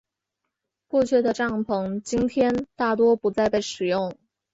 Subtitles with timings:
[0.87, 4.17] 过去的帐篷今天大多不再被使用。